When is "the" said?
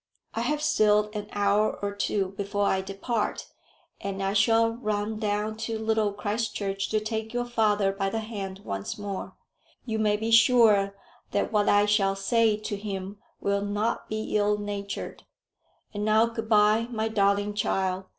8.09-8.21